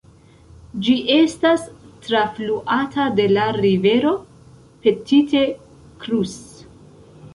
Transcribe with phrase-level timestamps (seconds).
[0.85, 1.67] Ĝi estas
[2.07, 4.15] trafluata de la rivero
[4.87, 5.45] Petite
[6.05, 6.69] Creuse.